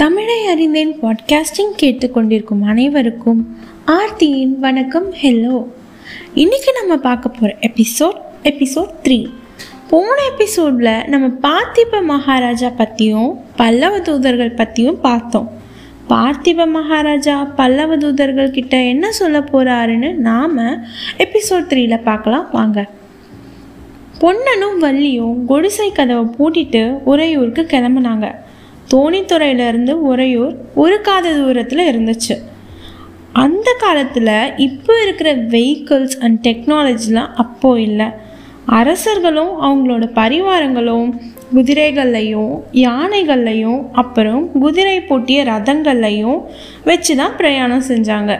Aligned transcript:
தமிழை 0.00 0.46
அறிந்தேன் 0.46 0.92
பாட்காஸ்டிங் 1.02 1.72
கேட்டுக்கொண்டிருக்கும் 1.82 2.62
அனைவருக்கும் 2.64 3.56
ஆர்த்தியின் 3.86 4.58
வணக்கம் 4.58 5.14
ஹலோ 5.14 5.66
இன்னைக்கு 6.34 6.72
நம்ம 6.72 6.96
பார்க்க 6.96 7.28
போகிற 7.28 7.56
எபிசோட் 7.60 8.20
எபிசோட் 8.42 8.90
த்ரீ 9.02 9.26
போன 9.90 10.22
எபிசோடில் 10.32 11.08
நம்ம 11.08 11.26
பார்த்திப 11.48 12.02
மகாராஜா 12.02 12.68
பற்றியும் 12.68 13.40
பல்லவ 13.56 14.00
தூதர்கள் 14.00 14.50
பற்றியும் 14.50 15.00
பார்த்தோம். 15.00 15.50
பார்த்திப 16.08 16.66
மகாராஜா 16.66 17.44
பல்லவ 17.44 17.96
தூதர்கள் 17.96 18.50
கிட்ட 18.50 18.76
என்ன 18.76 19.12
சொல்ல 19.12 19.40
போகிறாருன்னு 19.40 20.14
நாம் 20.14 20.58
எபிசோட் 21.18 21.68
த்ரீல 21.68 22.02
பார்க்கலாம் 22.02 22.48
வாங்க. 22.52 22.86
பொன்னனும் 24.18 24.82
வள்ளியும் 24.82 25.44
குடிசை 25.44 25.92
கதவை 25.92 26.34
பூட்டிட்டு 26.38 26.98
உறையூருக்கு 27.04 27.62
கிளம்புனாங்க. 27.62 28.34
தோணித்துறையிலேருந்து 28.94 29.90
உறையூர் 29.90 30.54
ஒரு 30.74 31.00
காத 31.00 31.32
தூரத்தில் 31.32 31.82
இருந்துச்சு. 31.90 32.36
அந்த 33.32 33.68
காலத்தில் 33.78 34.32
இப்போ 34.56 34.92
இருக்கிற 35.02 35.34
வெஹிக்கிள்ஸ் 35.34 36.16
அண்ட் 36.20 36.38
டெக்னாலஜிலாம் 36.46 37.34
அப்போது 37.34 37.82
இல்லை. 37.82 38.08
அரசர்களும் 38.78 39.52
அவங்களோட 39.66 40.04
பரிவாரங்களும் 40.20 41.10
குதிரைகள்லையும் 41.54 42.52
யானைகள்லையும் 42.72 43.80
அப்புறம் 43.92 44.42
குதிரை 44.60 45.00
பூட்டிய 45.00 45.44
ரதங்கள்லையும் 45.44 46.40
வச்சு 46.84 47.16
தான் 47.16 47.36
பிரயாணம் 47.36 47.88
செஞ்சாங்க. 47.88 48.32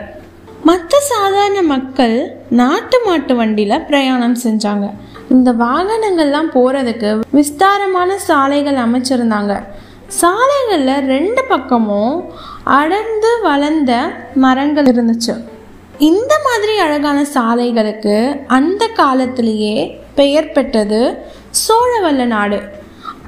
மற்ற 0.63 0.99
சாதாரண 0.99 1.61
மக்கள் 1.61 2.15
நாட்டு 2.49 2.97
மாட்டு 3.05 3.35
வண்டியில் 3.35 3.85
பிரயாணம் 3.89 4.37
செஞ்சாங்க. 4.43 4.87
இந்த 5.29 5.51
வாகனங்கள்லாம் 5.63 6.49
போகிறதுக்கு 6.55 7.09
விஸ்தாரமான 7.31 8.17
சாலைகள் 8.17 8.79
அமைச்சிருந்தாங்க. 8.87 9.55
சாலைகளில் 10.19 11.07
ரெண்டு 11.13 11.41
பக்கமும் 11.51 12.15
அடர்ந்து 12.79 13.29
வளர்ந்த 13.47 13.91
மரங்கள் 14.43 14.89
இருந்துச்சு. 14.91 15.33
இந்த 16.09 16.33
மாதிரி 16.45 16.73
அழகான 16.85 17.19
சாலைகளுக்கு 17.35 18.15
அந்த 18.57 18.83
காலத்திலேயே 18.99 19.75
பெயர் 20.19 20.53
பெற்றது 20.55 21.01
சோழவல்ல 21.65 22.25
நாடு. 22.35 22.59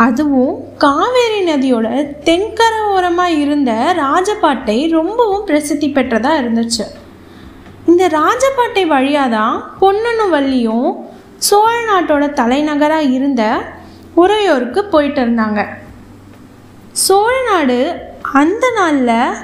அதுவும் 0.05 0.53
காவேரி 0.83 1.41
நதியோட 1.49 1.87
தென்கரை 2.27 2.81
ஓரமாக 2.93 3.37
இருந்த 3.43 3.71
ராஜபாட்டை 4.03 4.77
ரொம்பவும் 4.97 5.45
பிரசித்தி 5.49 5.89
பெற்றதாக 5.97 6.41
இருந்துச்சு. 6.41 6.85
இந்த 7.91 8.03
ராஜபாட்டை 8.17 8.83
வழியாக 8.95 9.33
தான் 9.37 9.55
பொன்னனும் 9.81 10.33
வள்ளியும் 10.35 10.89
சோழ 11.49 11.73
நாட்டோட 11.91 12.25
தலைநகராக 12.41 13.11
இருந்த 13.17 13.43
உறையூருக்கு 14.23 14.81
போயிட்டு 14.93 15.21
இருந்தாங்க. 15.23 15.61
சோழ 17.01 17.33
நாடு 17.49 17.77
அந்த 18.39 18.65
நாளில் 18.75 19.37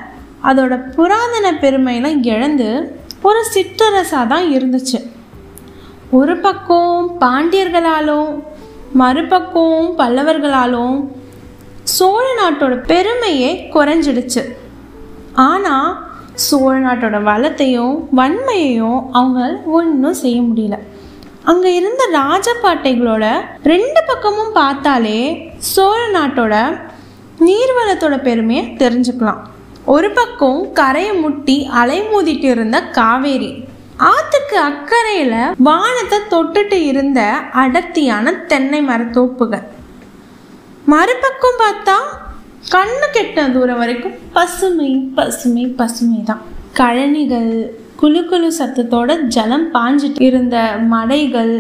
அதோட 0.50 0.74
புராதன 0.96 1.46
பெருமையெல்லாம் 1.62 2.20
இழந்து 2.32 2.68
ஒரு 3.22 3.40
சிற்றரசாக 3.54 4.26
தான் 4.34 4.46
இருந்துச்சு. 4.56 5.00
ஒரு 6.20 6.36
பக்கம் 6.38 7.00
பாண்டியர்களாலும் 7.24 8.30
மறுபக்கம் 9.02 9.88
பல்லவர்களாலும் 10.00 10.98
சோழ 11.96 12.26
நாட்டோட 12.42 12.76
பெருமையே 12.92 13.50
குறைஞ்சிடுச்சு. 13.74 14.44
ஆனால் 15.48 15.90
சோழ 16.48 16.76
நாட்டோட 16.80 17.18
வளத்தையும் 17.24 17.96
வன்மையையும் 18.20 19.02
அவங்க 19.12 19.42
ஒன்றும் 19.78 20.20
செய்ய 20.24 20.40
முடியல. 20.42 20.78
அங்கே 21.52 21.70
இருந்த 21.76 22.04
ராஜபாட்டைகளோட 22.20 23.26
ரெண்டு 23.64 24.02
பக்கமும் 24.08 24.56
பார்த்தாலே 24.60 25.20
சோழ 25.74 26.00
நாட்டோட 26.18 26.56
நீர்வளத்தோட 27.48 28.16
பெருமையை 28.28 28.64
தெரிஞ்சுக்கலாம். 28.82 29.42
ஒரு 29.96 30.10
பக்கம் 30.18 30.62
கரையை 30.80 31.14
முட்டி 31.24 31.56
அலைமோதிட்டு 31.82 32.48
இருந்த 32.56 32.78
காவேரி. 32.98 33.52
ஆத்துக்கு 34.10 34.58
அக்கறையில 34.70 35.36
வானத்தை 35.68 36.18
தொட்டுட்டு 36.34 36.78
இருந்த 36.92 37.22
அடர்த்தியான 37.62 38.34
தென்னை 38.52 38.80
மரத்தோப்புகள் 38.90 39.66
மறுபக்கம் 40.94 41.60
பார்த்தா 41.64 41.98
கண்ணு 42.74 43.08
கெட்ட 43.12 43.48
தூரம் 43.56 43.82
வரைக்கும் 43.82 44.16
பசுமை 44.34 44.90
பசுமை 45.18 45.66
பசுமை 45.80 46.20
தான். 46.30 46.42
கழனிகள் 46.80 47.52
குழு 48.02 48.22
குழு 48.26 48.50
சத்தத்தோட 48.60 49.20
ஜலம் 49.36 49.68
பாஞ்சிட்டு 49.74 50.22
இருந்த 50.22 50.58
மடைகள் 50.92 51.54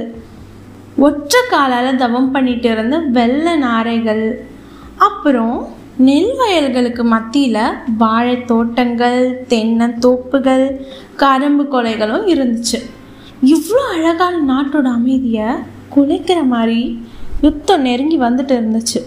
ஒற்றை 1.07 1.41
காலால் 1.49 1.99
தவம் 2.03 2.31
பண்ணிட்டு 2.31 2.69
இருந்த 2.69 2.97
வெள்ளை 3.17 3.53
நாரைகள் 3.57 4.23
அப்புறம் 5.07 5.57
நெல் 6.07 6.33
வயல்களுக்கு 6.39 7.03
மத்தியில் 7.13 7.75
வாழை 8.01 8.35
தோட்டங்கள் 8.51 9.19
தென்னந்தோப்புகள் 9.51 10.65
கரும்பு 11.21 11.63
கொலைகளும் 11.73 12.25
இருந்துச்சு. 12.33 12.79
இவ்வளோ 13.53 13.83
அழகான 13.95 14.35
நாட்டோட 14.51 14.87
அமைதியை 14.99 15.49
குலைக்கிற 15.95 16.39
மாதிரி 16.53 16.81
யுத்தம் 17.45 17.85
நெருங்கி 17.87 18.17
வந்துட்டு 18.25 18.53
இருந்துச்சு. 18.59 19.01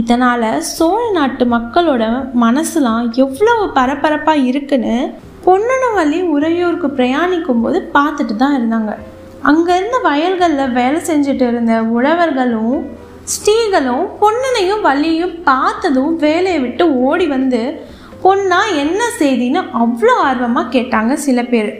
இதனால் 0.00 0.48
சோழ 0.74 1.02
நாட்டு 1.18 1.44
மக்களோட 1.54 2.04
மனசுலாம் 2.44 3.06
எவ்வளவு 3.24 3.64
பரபரப்பாக 3.78 4.46
இருக்குன்னு 4.50 4.96
பொன்னனவள்ளி 5.46 6.20
உறையூருக்கு 6.34 6.88
பிரயாணிக்கும் 6.98 7.62
போது 7.64 7.80
பார்த்துட்டு 7.96 8.36
தான் 8.42 8.56
இருந்தாங்க. 8.58 8.92
அங்கே 9.50 9.72
இருந்த 9.76 9.98
வயல்களில் 10.08 10.74
வேலை 10.78 11.00
செஞ்சுட்டு 11.10 11.46
இருந்த 11.52 11.74
உழவர்களும் 11.96 12.76
ஸ்ரீகளும் 13.32 14.06
பொன்னனையும் 14.20 14.84
வள்ளியும் 14.84 15.42
பார்த்ததும் 15.42 16.16
வேலையை 16.16 16.60
விட்டு 16.60 16.84
ஓடி 16.98 17.26
வந்து 17.26 17.60
பொண்ணா 18.24 18.58
என்ன 18.76 19.04
செய்தின்னு 19.18 19.60
அவ்வளோ 19.82 20.14
ஆர்வமாக 20.28 20.78
கேட்டாங்க 20.78 21.12
சில 21.12 21.42
பேர். 21.42 21.70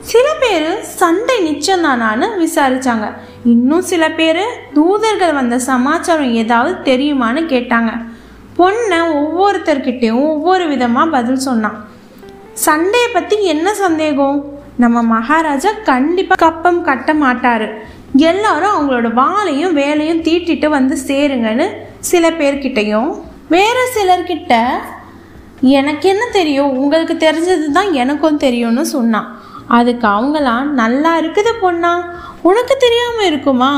சில 0.00 0.26
பேர் 0.40 0.82
சண்டை 0.82 1.36
நிச்சயம்தானான்னு 1.48 2.26
விசாரிச்சாங்க. 2.44 3.06
இன்னும் 3.44 3.80
சில 3.80 4.10
பேர் 4.10 4.42
தூதர்கள் 4.72 5.32
வந்த 5.32 5.58
சமாச்சாரம் 5.58 6.32
ஏதாவது 6.32 6.92
தெரியுமான்னு 6.92 7.42
கேட்டாங்க. 7.54 7.92
பொண்ணை 8.58 9.00
ஒவ்வொருத்தர்கிட்டையும் 9.20 10.28
ஒவ்வொரு 10.28 10.68
விதமாக 10.68 11.10
பதில் 11.10 11.44
சொன்னான். 11.48 11.78
சண்டையை 12.52 13.08
பற்றி 13.12 13.44
என்ன 13.44 13.74
சந்தேகம்? 13.74 14.59
நம்ம 14.82 15.02
மகாராஜா 15.14 15.70
கண்டிப்பாக 15.90 16.40
கப்பம் 16.44 16.80
கட்ட 16.88 17.10
மாட்டாரு. 17.22 17.68
எல்லாரும் 18.30 18.74
அவங்களோட 18.74 19.08
வாளையும் 19.20 19.76
வேலையும் 19.80 20.22
தீட்டிட்டு 20.28 20.68
வந்து 20.76 20.94
சேருங்கன்னு 21.08 21.66
சில 22.10 22.30
பேர்கிட்டையும் 22.40 23.10
வேற 23.54 23.76
சிலர்கிட்ட 23.96 24.54
எனக்கு 25.78 26.06
என்ன 26.12 26.24
தெரியும்? 26.38 26.74
உங்களுக்கு 26.82 27.14
தெரிஞ்சது 27.24 27.66
தான் 27.78 27.90
எனக்கும் 28.02 28.42
தெரியும்னு 28.44 28.84
சொன்னான். 28.94 29.28
அதுக்கு 29.78 30.06
அவங்களாம் 30.16 30.70
நல்லா 30.82 31.12
இருக்குது 31.22 31.52
பொண்ணா? 31.64 31.92
உனக்கு 32.48 32.74
தெரியாமல் 32.84 33.28
இருக்குமா? 33.30 33.72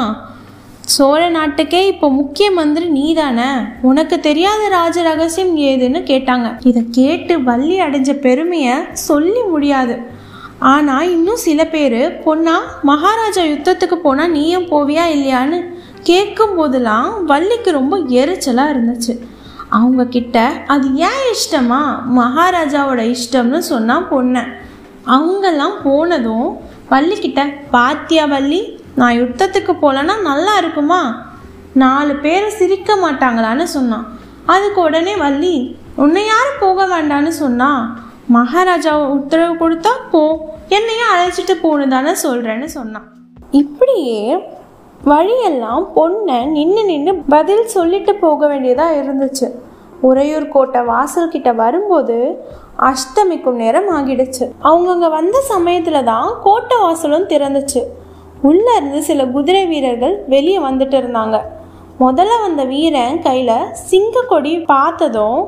சோழ 0.94 1.20
நாட்டுக்கே 1.36 1.80
இப்போ 1.91 2.06
முக்கிய 2.20 2.46
மந்திரி 2.58 2.86
நீ 2.98 3.06
தானே 3.18 3.50
உனக்கு 3.88 4.16
தெரியாத 4.28 4.62
ராஜ 4.76 5.02
ரகசியம் 5.08 5.52
ஏதுன்னு 5.70 6.00
கேட்டாங்க. 6.10 6.48
இதை 6.70 6.82
கேட்டு 6.98 7.34
வள்ளி 7.48 7.76
அடைஞ்ச 7.86 8.12
பெருமையை 8.26 8.76
சொல்லி 9.08 9.42
முடியாது. 9.52 9.96
ஆனால் 10.70 11.10
இன்னும் 11.10 11.36
சில 11.36 11.66
பேர் 11.66 12.22
பொண்ணா 12.24 12.54
மகாராஜா 12.82 13.42
யுத்தத்துக்கு 13.42 13.94
போனால் 13.94 14.30
நீயும் 14.30 14.66
போவியா 14.66 15.04
இல்லையான்னு 15.14 15.58
கேட்கும் 16.02 16.54
போதெல்லாம் 16.54 17.24
வள்ளிக்கு 17.24 17.70
ரொம்ப 17.70 17.96
எரிச்சலாக 17.98 18.72
இருந்துச்சு. 18.74 19.14
அவங்க 19.68 20.04
கிட்ட 20.04 20.52
அது 20.66 20.94
ஏன் 20.94 21.24
இஷ்டமா? 21.34 21.80
மகாராஜாவோட 22.16 23.14
இஷ்டம்னு 23.14 23.58
சொன்னால் 23.58 24.08
பொண்ணை. 24.10 24.42
அவங்கெல்லாம் 25.06 25.76
போனதும் 25.84 26.48
வள்ளிக்கிட்ட 26.90 27.42
பாத்தியா 27.70 28.24
வள்ளி 28.24 28.80
நான் 28.94 29.18
யுத்தத்துக்கு 29.20 29.72
போகலன்னா 29.82 30.20
நல்லா 30.22 30.56
இருக்குமா? 30.56 31.24
நாலு 31.72 32.16
பேரை 32.16 32.50
சிரிக்க 32.50 32.97
மாட்டாங்களான்னு 32.97 33.62
சொன்னான். 33.62 34.06
அதுக்கு 34.47 34.80
உடனே 34.80 35.16
வள்ளி 35.16 35.76
உன்னை 35.97 36.26
யாரும் 36.26 36.60
போக 36.60 36.86
வேண்டான்னு 36.86 37.28
சொன்னா? 37.28 37.98
மகாராஜா 38.34 38.92
உத்தரவு 39.14 39.54
கொடுத்தா 39.62 39.92
போ. 40.10 40.20
என்னையும் 40.76 41.12
அழைச்சிட்டு 41.12 41.54
போகணுதானே 41.62 42.12
சொல்கிறேன்னு 42.24 42.68
சொன்னான். 42.78 43.06
இப்படியே 43.60 44.20
வழியெல்லாம் 45.10 45.84
பொண்ணை 45.96 46.36
நின்று 46.56 46.82
நின்று 46.84 47.12
பதில் 47.34 47.64
சொல்லிட்டு 47.66 48.12
போக 48.24 48.46
வேண்டியதாக 48.46 48.98
இருந்துச்சு. 49.02 49.48
உறையூர் 50.08 50.46
கோட்டை 50.48 50.80
வாசல் 50.90 51.32
கிட்ட 51.34 51.50
வரும்போது 51.62 52.16
அஷ்டமிக்கும் 52.90 53.58
நேரம் 53.62 53.90
ஆகிடுச்சு. 53.96 54.44
அவங்கவுங்க 54.68 55.08
வந்த 55.18 55.40
சமயத்தில் 55.52 56.06
தான் 56.12 56.28
கோட்டை 56.42 56.78
வாசலும் 56.84 57.30
திறந்துச்சு. 57.32 57.82
உள்ள 58.42 58.66
இருந்து 58.76 59.02
சில 59.08 59.26
குதிரை 59.34 59.64
வீரர்கள் 59.66 60.14
வெளியே 60.34 60.60
வந்துட்டு 60.68 60.96
இருந்தாங்க. 61.02 61.38
முதல்ல 62.00 62.36
வந்த 62.46 62.62
வீரன் 62.72 63.18
கையில் 63.22 63.56
சிங்க 63.90 64.24
கொடி 64.28 64.54
பார்த்ததும் 64.72 65.42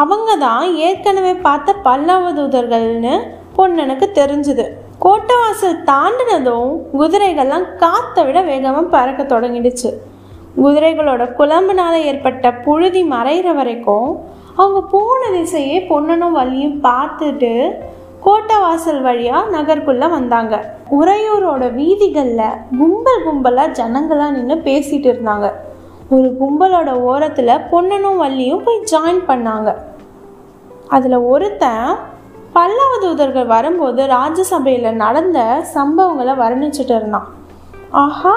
அவங்க 0.00 0.30
தான் 0.44 0.64
ஏற்கனவே 0.86 1.32
பார்த்த 1.46 1.70
பல்லவ 1.86 2.28
தூதர்கள்னு 2.38 3.14
பொண்ணனுக்கு 3.56 4.06
தெரிஞ்சுது. 4.20 4.64
கோட்டவாசல் 5.04 5.82
தாண்டினதும் 5.90 6.70
குதிரைகள்லாம் 6.98 7.66
காற்றை 7.82 8.22
விட 8.26 8.38
வேகமாக 8.50 8.92
பறக்க 8.94 9.22
தொடங்கிடுச்சு. 9.32 9.90
குதிரைகளோட 10.62 11.22
குழம்புனால 11.38 11.94
ஏற்பட்ட 12.10 12.52
புழுதி 12.64 13.02
மறைகிற 13.14 13.48
வரைக்கும் 13.58 14.08
அவங்க 14.60 14.80
போன 14.94 15.20
திசையே 15.36 15.78
பொன்னனும் 15.90 16.36
வள்ளியும் 16.38 16.78
பார்த்துட்டு 16.86 17.52
கோட்டவாசல் 18.26 19.00
வழியாக 19.08 19.50
நகருக்குள்ளே 19.56 20.08
வந்தாங்க. 20.16 20.54
உறையூரோட 20.98 21.62
வீதிகளில் 21.78 22.58
கும்பல் 22.78 23.24
கும்பலாக 23.26 23.76
ஜனங்களாக 23.80 24.34
நின்று 24.36 24.58
பேசிகிட்டு 24.68 25.10
இருந்தாங்க. 25.12 25.48
ஒரு 26.14 26.28
கும்பலோட 26.40 26.90
ஓரத்தில் 27.10 27.62
பொன்னனும் 27.70 28.20
வள்ளியும் 28.22 28.64
போய் 28.64 28.86
ஜாயின் 28.92 29.20
பண்ணாங்க. 29.28 29.70
அதில் 30.96 31.18
ஒருத்தன் 31.32 31.86
பல்லவ 32.56 32.92
தூதர்கள் 33.02 33.52
வரும்போது 33.52 34.02
ராஜசபையில் 34.16 34.98
நடந்த 35.04 35.38
சம்பவங்களை 35.76 36.34
வர்ணிச்சுட்டு 36.42 36.94
இருந்தான். 36.98 37.28
ஆஹா 38.02 38.34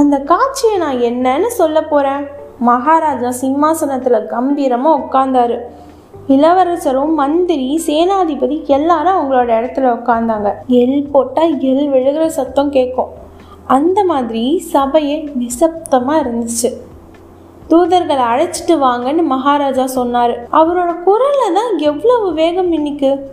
அந்த 0.00 0.16
காட்சியை 0.30 0.76
நான் 0.82 1.02
என்னன்னு 1.08 1.50
சொல்ல 1.60 1.78
போகிறேன் 1.92 2.22
மகாராஜா 2.68 3.30
சிம்மாசனத்தில் 3.40 4.28
கம்பீரமாக 4.34 5.00
உட்காந்தாரு 5.00 5.56
இளவரசரும் 6.34 7.14
மந்திரி 7.22 7.68
சேனாதிபதி 7.86 8.56
எல்லாரும் 8.76 9.16
அவங்களோட 9.16 9.50
இடத்துல 9.60 9.90
உட்காந்தாங்க 9.98 10.50
எல் 10.82 11.10
போட்டால் 11.14 11.54
எல் 11.70 11.86
விழுகிற 11.94 12.26
சத்தம் 12.38 12.72
கேட்கும் 12.76 13.12
அந்த 13.76 13.98
மாதிரி 14.12 14.44
சபையே 14.72 15.18
நிசப்தமாக 15.40 16.22
இருந்துச்சு. 16.24 16.70
தூதர்களை 17.72 18.24
அழைச்சிட்டு 18.32 18.74
வாங்கன்னு 18.82 19.22
மகாராஜா 19.24 19.86
சொன்னார். 19.86 20.42
அவரோட 20.42 21.02
குரலில் 21.02 21.54
தான் 21.54 21.78
எவ்வளவு 21.78 22.32
வேகம் 22.32 22.72
இன்னைக்கு? 22.72 23.30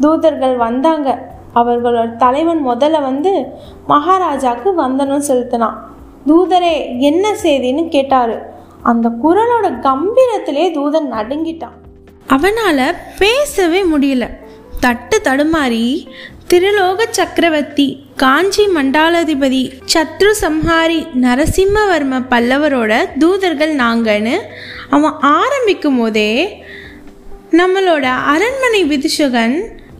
தூதர்கள் 0.00 0.56
வந்தாங்க. 0.56 1.28
அவர்களோட 1.54 2.16
தலைவன் 2.16 2.66
முதல்ல 2.68 3.00
வந்து 3.00 3.46
மகாராஜாவுக்கு 3.86 4.74
வந்தனம் 4.74 5.20
செலுத்தினான். 5.20 5.90
தூதரே 6.26 6.98
என்ன 6.98 7.34
செய்தின்னு 7.42 7.88
கேட்டாரு. 7.88 8.38
அந்த 8.82 9.08
குரலோட 9.22 9.62
கம்பீரத்திலே 9.62 10.70
தூதன் 10.72 11.12
நடுங்கிட்டான். 11.12 11.76
அவனால் 12.26 12.94
பேசவே 13.18 13.82
முடியல. 13.82 14.28
தட்டு 14.80 15.20
தடுமாறி 15.24 16.06
திருலோக 16.50 17.00
சக்கரவர்த்தி 17.10 18.04
காஞ்சி 18.16 18.66
மண்டாலாதிபதி 18.76 19.60
சத்ரு 19.92 20.30
சம்ஹாரி 20.40 20.98
நரசிம்மவர்ம 21.22 22.20
பல்லவரோட 22.30 23.18
தூதர்கள் 23.18 23.74
நாங்கன்னு 23.76 24.36
அவன் 24.90 25.12
ஆரம்பிக்கும் 25.20 25.98
போதே 25.98 26.56
நம்மளோட 27.50 28.02
அரண்மனை 28.02 28.82
விதுஷகன் 28.84 29.56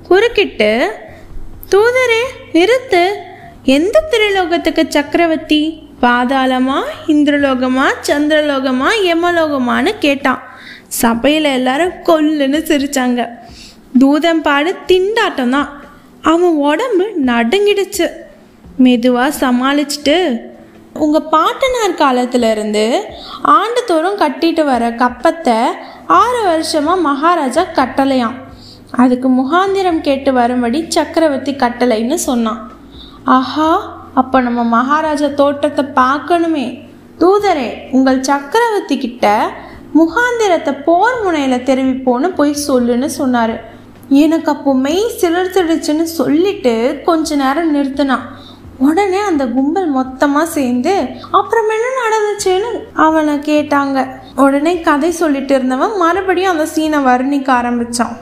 குறுக்கிட்டு 0.09 0.71
தூதரே 1.71 2.23
நிறுத்து. 2.53 3.03
எந்த 3.65 4.05
திருலோகத்துக்கு 4.11 4.85
சக்கரவர்த்தி? 4.89 5.83
பாதாளமா 6.03 6.79
இந்திரலோகமா 7.07 7.87
சந்திரலோகமா 8.07 8.91
யமலோகமான்னு 9.05 9.93
கேட்டான். 9.99 10.43
சபையில் 10.89 11.45
எல்லாரும் 11.45 11.93
கொல்லுன்னு 12.07 12.63
சிரிச்சாங்க. 12.71 13.29
தூதம் 13.99 14.43
பாடு 14.43 14.77
திண்டாட்டம் 14.89 15.49
தான் 15.49 15.80
அவன் 16.29 16.57
உடம்பு 16.71 17.05
நடுங்கிடுச்சு. 17.31 18.07
மெதுவாக 18.85 19.39
சமாளிச்சுட்டு 19.43 20.17
உங்கள் 21.05 21.29
பாட்டனார் 21.35 22.01
காலத்திலிருந்து 22.01 22.85
ஆண்டுதோறும் 23.59 24.21
கட்டிட்டு 24.23 24.63
வர 24.71 24.85
கப்பத்தை 25.03 25.57
ஆறு 26.21 26.41
வருஷமாக 26.49 27.05
மகாராஜா 27.09 27.65
கட்டளையாம் 27.79 28.37
அதுக்கு 29.03 29.29
முகாந்திரம் 29.41 30.01
கேட்டு 30.07 30.31
வரும்படி 30.33 30.79
சக்கரவர்த்தி 30.97 31.53
கட்டளைன்னு 31.55 32.19
சொன்னான். 32.29 32.61
ஆஹா 33.37 33.71
அப்போ 34.21 34.37
நம்ம 34.47 34.61
மகாராஜா 34.77 35.29
தோட்டத்தை 35.41 35.85
பார்க்கணுமே. 36.03 36.67
தூதரே 37.21 37.69
உங்கள் 37.97 38.21
சக்கரவர்த்தி 38.31 38.97
கிட்ட 38.99 39.27
முகாந்திரத்தை 40.01 40.73
போர் 40.87 41.19
முனையில் 41.25 41.67
தெரிவிப்போன்னு 41.69 42.29
போய் 42.39 42.53
சொல்லுன்னு 42.69 43.11
சொன்னார். 43.21 43.55
எனக்கு 44.11 44.51
அப்போ 44.51 44.75
மெய் 44.75 45.03
சிலிர்த்துடுச்சுன்னு 45.21 46.03
சொல்லிட்டு 46.03 47.01
கொஞ்ச 47.05 47.35
நேரம் 47.35 47.75
நிறுத்தினான் 47.77 48.25
உடனே 48.79 49.19
அந்த 49.19 49.47
கும்பல் 49.47 49.87
மொத்தமாக 49.87 50.51
சேர்ந்து 50.51 50.95
அப்புறம் 51.31 51.69
என்ன 51.69 51.87
நடந்துச்சுன்னு 52.03 52.71
அவனை 52.93 53.35
கேட்டாங்க. 53.35 54.07
உடனே 54.37 54.81
கதை 54.81 55.11
சொல்லிட்டு 55.11 55.55
இருந்தவன் 55.55 55.97
மறுபடியும் 55.97 56.51
அந்த 56.51 56.67
சீனை 56.75 57.01
வர்ணிக்க 57.09 57.49
ஆரம்பிச்சான். 57.61 58.15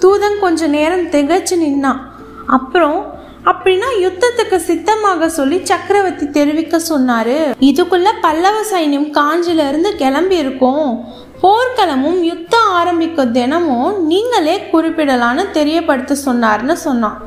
தூதன் 0.00 0.38
கொஞ்ச 0.40 0.66
நேரம் 0.66 1.06
திகச்சு 1.06 1.56
நின்னான். 1.62 1.98
அப்புறம் 2.46 3.18
அப்படின்னா 3.44 3.88
யுத்தத்துக்கு 4.00 4.56
சித்தமாக 4.56 5.28
சொல்லி 5.28 5.60
சக்கரவர்த்தி 5.62 6.30
தெரிவிக்க 6.30 6.80
சொன்னாரு. 6.88 7.38
இதுக்குள்ள 7.60 8.08
பல்லவ 8.20 8.56
சைன்யம் 8.72 9.10
காஞ்சில 9.10 9.68
இருந்து 9.68 9.96
கிளம்பி 9.96 10.36
இருக்கும் 10.36 11.04
போர்க்களமும் 11.42 12.20
யுத்தம் 12.22 12.70
ஆரம்பிக்கும் 12.78 13.30
தினமும் 13.32 14.06
நீங்களே 14.06 14.56
குறிப்பிடலான்னு 14.72 15.50
தெரியப்படுத்த 15.50 16.16
சொன்னார்னு 16.26 16.72
சொன்னான். 16.72 17.18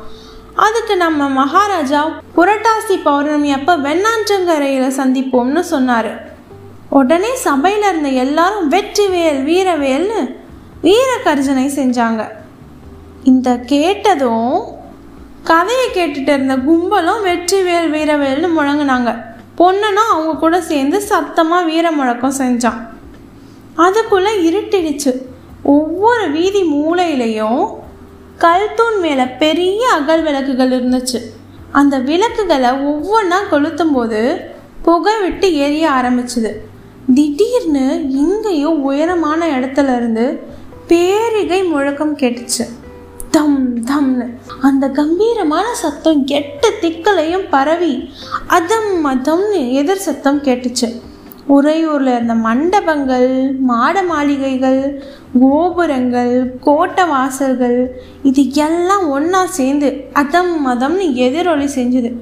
அதுக்கு 0.54 0.96
நம்ம 0.96 1.28
மகாராஜா 1.28 2.00
புரட்டாசி 2.36 2.96
பௌர்ணமி 3.02 3.52
அப்போ 3.52 3.76
வெண்ணாஞ்சங்கரையில் 3.76 4.96
சந்திப்போம்னு 4.98 5.60
சொன்னார். 5.60 6.32
உடனே 6.88 7.36
சபையில் 7.36 7.86
இருந்த 7.88 8.08
எல்லாரும் 8.08 8.70
வெற்றிவேல் 8.70 9.42
வீரவேல்னு 9.50 10.36
வீர 10.80 11.10
கர்ஜனை 11.24 11.66
செஞ்சாங்க. 11.80 12.22
இந்த 13.24 13.58
கேட்டதும் 13.58 14.56
கதையை 15.42 15.86
கேட்டுட்டு 15.94 16.32
இருந்த 16.36 16.56
கும்பலும் 16.56 17.22
வெற்றிவேல் 17.28 17.92
வீரவேல்னு 17.96 18.50
முழங்குனாங்க. 18.58 19.10
பொண்ணுனா 19.58 20.04
அவங்க 20.12 20.32
கூட 20.40 20.60
சேர்ந்து 20.60 21.00
சத்தமாக 21.02 21.64
வீர 21.64 21.90
முழக்கம் 21.90 22.38
செஞ்சான். 22.38 22.80
அதுக்குள்ளே 23.76 24.50
இருட்டிடுச்சு. 24.50 25.22
ஒவ்வொரு 25.62 26.30
வீதி 26.30 26.62
மூலையிலையும் 26.62 27.68
கல்தூண் 28.38 28.98
மேலே 29.00 29.24
பெரிய 29.24 29.92
அகல் 29.92 30.22
விளக்குகள் 30.22 30.70
இருந்துச்சு. 30.70 31.20
அந்த 31.72 31.98
விளக்குகளை 31.98 32.70
ஒவ்வொன்றா 32.70 33.40
கொளுத்தும் 33.50 33.92
போது 33.92 34.40
புகை 34.82 35.20
விட்டு 35.20 35.56
எரிய 35.56 35.90
ஆரம்பிச்சுது. 35.90 36.50
திடீர்னு 37.14 38.12
எங்கேயோ 38.16 38.68
உயரமான 38.68 39.60
இடத்துல 39.60 39.96
இருந்து 39.96 40.42
பேரிகை 40.86 41.62
முழக்கம் 41.62 42.16
கேட்டுச்சு. 42.16 42.66
தம் 43.30 43.84
தம்னு. 43.84 44.26
அந்த 44.60 44.88
கம்பீரமான 44.88 45.74
சத்தம் 45.74 46.26
எட்டு 46.26 46.72
திக்கலையும் 46.80 47.46
பரவி 47.50 48.12
அதம் 48.46 49.06
அதம்னு 49.06 49.72
எதிர் 49.72 49.98
சத்தம் 49.98 50.42
கேட்டுச்சு. 50.42 51.00
உறையூரில் 51.48 52.12
இருந்த 52.14 52.34
மண்டபங்கள் 52.34 53.56
மாட 53.60 54.02
மாளிகைகள் 54.02 55.04
கோபுரங்கள் 55.40 56.58
கோட்டை 56.60 57.04
வாசல்கள் 57.04 57.86
இது 58.22 58.54
எல்லாம் 58.54 59.08
ஒன்றா 59.08 59.46
சேர்ந்து 59.46 60.04
அதம் 60.12 60.66
மதம்னு 60.66 61.14
எதிரொலி 61.14 61.64
செஞ்சுது. 61.64 62.12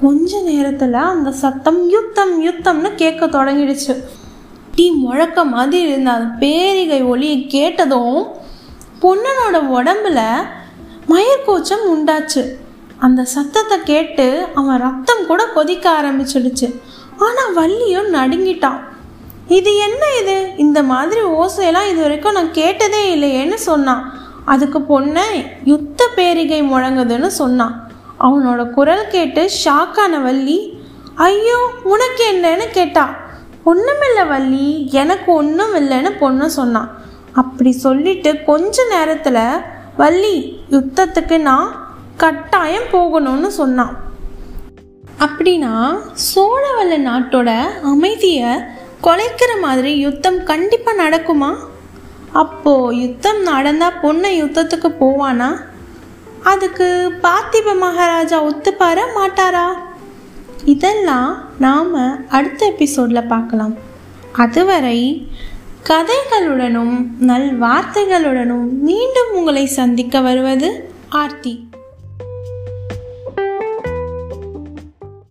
கொஞ்ச 0.00 0.40
நேரத்தில் 0.40 0.92
அந்த 0.92 1.30
சத்தம் 1.30 1.88
யுத்தம் 1.88 2.46
யுத்தம்னு 2.46 2.94
கேட்க 2.94 3.26
தொடங்கிடுச்சு. 3.26 3.96
டீ 4.74 4.90
முழக்க 4.90 5.44
மாதிரி 5.44 5.88
இருந்த 5.88 6.10
அந்த 6.10 6.46
பேரிகை 6.46 7.02
ஒளியை 7.04 7.46
கேட்டதும் 7.46 8.26
பொன்னனோட 9.02 9.56
உடம்புல 9.78 10.20
மயர்கூச்சம் 11.08 11.84
உண்டாச்சு. 11.94 12.44
அந்த 12.98 13.24
சத்தத்தை 13.24 13.78
கேட்டு 13.82 14.46
அவன் 14.54 14.80
ரத்தம் 14.80 15.26
கூட 15.26 15.46
கொதிக்க 15.46 16.02
ஆரம்பிச்சிடுச்சு. 16.02 16.68
ஆனால் 17.26 17.54
வள்ளியும் 17.58 18.08
நடுங்கிட்டான். 18.16 18.80
இது 19.58 19.70
என்ன 19.86 20.02
இது? 20.20 20.36
இந்த 20.64 20.78
மாதிரி 20.90 21.20
ஓசையெல்லாம் 21.40 21.88
இது 21.92 22.00
வரைக்கும் 22.04 22.36
நான் 22.38 22.56
கேட்டதே 22.58 23.02
இல்லையேன்னு 23.14 23.58
சொன்னான். 23.68 24.02
அதுக்கு 24.52 24.78
பொண்ணை 24.92 25.24
யுத்த 25.70 26.00
பேரிகை 26.18 26.60
முழங்குதுன்னு 26.72 27.30
சொன்னான். 27.40 27.74
அவனோட 28.26 28.62
குரல் 28.76 29.10
கேட்டு 29.14 29.42
ஷாக்கான 29.64 30.14
வள்ளி 30.26 30.58
ஐயோ 31.28 31.58
உனக்கு 31.92 32.22
என்னன்னு 32.32 32.66
கேட்டா? 32.78 33.04
ஒன்றுமில்ல 33.70 34.20
வள்ளி 34.28 34.66
எனக்கு 35.02 35.30
ஒன்றும் 35.40 35.74
இல்லைன்னு 35.80 36.10
பொண்ணு 36.22 36.46
சொன்னான். 36.58 36.90
அப்படி 37.40 37.72
சொல்லிட்டு 37.86 38.30
கொஞ்ச 38.50 38.84
நேரத்தில் 38.94 39.42
வள்ளி 40.02 40.34
யுத்தத்துக்கு 40.74 41.38
நான் 41.48 41.68
கட்டாயம் 42.22 42.88
போகணும்னு 42.92 43.50
சொன்னான். 43.60 43.92
அப்படின்னா 45.20 45.98
சோழவல்ல 46.34 46.96
நாட்டோட 46.96 47.80
அமைதியை 47.82 48.48
கொலைக்கிற 49.02 49.60
மாதிரி 49.60 49.98
யுத்தம் 49.98 50.44
கண்டிப்பாக 50.44 51.08
நடக்குமா? 51.08 51.56
அப்போ 52.32 52.94
யுத்தம் 52.94 53.42
நடந்தால் 53.42 54.00
பொண்ணை 54.02 54.42
யுத்தத்துக்கு 54.42 54.94
போவானா? 55.00 55.60
அதுக்கு 56.42 57.12
பார்த்திப 57.22 57.78
மகாராஜா 57.78 58.44
ஒத்துப்பார 58.44 59.00
மாட்டாரா? 59.14 59.66
இதெல்லாம் 60.64 61.48
நாம் 61.58 62.28
அடுத்த 62.28 62.66
எபிசோடில் 62.66 63.26
பார்க்கலாம். 63.26 63.74
அதுவரை 64.32 65.28
கதைகளுடனும் 65.88 67.08
நல் 67.18 67.60
வார்த்தைகளுடனும் 67.60 68.68
மீண்டும் 68.70 69.32
உங்களை 69.32 69.66
சந்திக்க 69.66 70.20
வருவது 70.20 70.90
ஆர்த்தி. 71.08 71.69